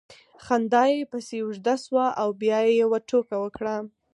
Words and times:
خندا 0.43 0.83
یې 0.93 1.09
پسې 1.11 1.37
اوږده 1.43 1.75
سوه 1.85 2.05
او 2.21 2.29
بیا 2.41 2.59
یې 2.67 2.73
یوه 2.83 2.97
ټوکه 3.09 3.35
وکړه 3.39 3.75